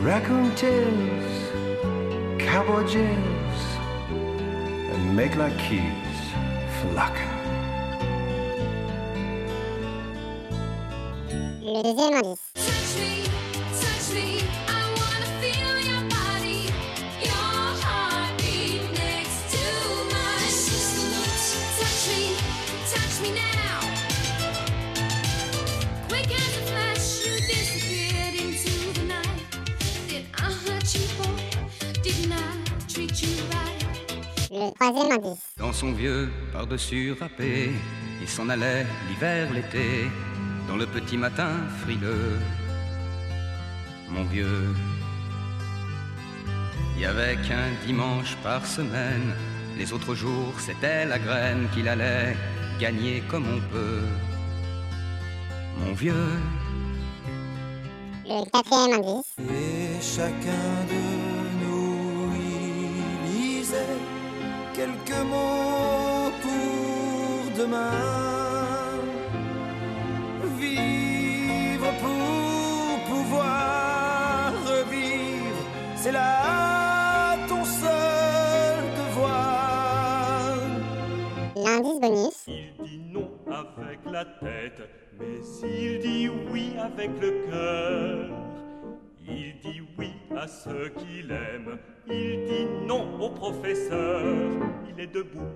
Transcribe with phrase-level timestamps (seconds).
[0.00, 1.50] raccoon tails,
[2.38, 3.60] cowboy jails,
[4.92, 5.82] and make like keys
[6.80, 7.24] for locking.
[11.62, 12.52] Le deuxième indice.
[12.54, 12.96] Touch
[23.22, 23.67] me, touch
[35.58, 37.72] Dans son vieux par-dessus râpé,
[38.22, 40.08] il s'en allait l'hiver, l'été,
[40.66, 41.50] dans le petit matin
[41.82, 42.38] frileux.
[44.08, 44.74] Mon vieux,
[46.96, 49.34] il y avait qu'un dimanche par semaine,
[49.76, 52.34] les autres jours c'était la graine qu'il allait
[52.80, 54.06] gagner comme on peut.
[55.80, 56.32] Mon vieux,
[58.30, 59.36] Le quatrième indice.
[59.38, 61.02] Et chacun de
[61.62, 63.96] nous y lisait
[64.74, 67.90] quelques mots pour demain.
[70.58, 75.62] Vivre pour pouvoir revivre,
[75.96, 76.57] c'est là
[82.48, 84.82] Il dit non avec la tête,
[85.18, 88.30] mais il dit oui avec le cœur.
[89.26, 94.24] Il dit oui à ceux qu'il aime, il dit non au professeur.
[94.88, 95.54] Il est debout,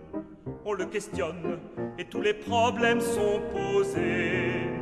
[0.65, 1.59] on le questionne,
[1.99, 4.82] et tous les problèmes sont posés.